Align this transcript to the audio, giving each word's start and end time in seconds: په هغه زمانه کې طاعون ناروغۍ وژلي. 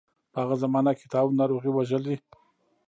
په 0.31 0.37
هغه 0.43 0.55
زمانه 0.63 0.91
کې 0.97 1.05
طاعون 1.13 1.33
ناروغۍ 1.41 1.71
وژلي. 1.73 2.15